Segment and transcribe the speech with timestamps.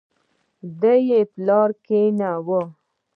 [0.81, 2.61] دا يې پلار کېنولې وه.